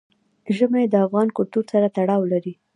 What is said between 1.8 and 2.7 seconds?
تړاو لري.